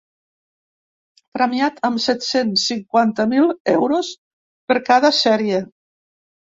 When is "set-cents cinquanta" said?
2.07-3.29